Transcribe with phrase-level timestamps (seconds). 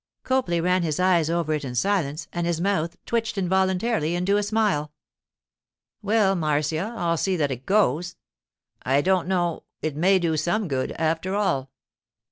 [0.23, 4.41] Copley ran his eyes over it in silence, and his mouth twitched involuntarily into a
[4.41, 4.91] smile.
[6.01, 8.15] 'Well, Marcia, I'll see that it goes.
[8.81, 11.69] I don't know—it may do some good, after all.